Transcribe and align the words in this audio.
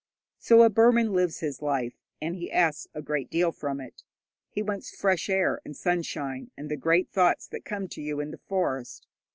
So 0.39 0.63
a 0.63 0.69
Burman 0.71 1.13
lives 1.13 1.41
his 1.41 1.61
life, 1.61 1.93
and 2.19 2.33
he 2.35 2.51
asks 2.51 2.87
a 2.95 3.03
great 3.03 3.29
deal 3.29 3.51
from 3.51 3.79
it. 3.79 4.01
He 4.49 4.63
wants 4.63 4.89
fresh 4.89 5.29
air 5.29 5.61
and 5.63 5.77
sunshine, 5.77 6.49
and 6.57 6.71
the 6.71 6.75
great 6.75 7.11
thoughts 7.11 7.45
that 7.49 7.65
come 7.65 7.87
to 7.89 8.01
you 8.01 8.19
in 8.19 8.31
the 8.31 8.39
forest. 8.39 9.05